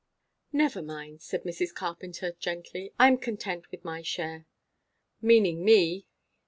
[0.51, 1.75] "Never mind," said Mrs.
[1.75, 2.91] Carpenter gently.
[2.97, 4.47] "I am content with my share."
[5.21, 6.07] "Meaning me!"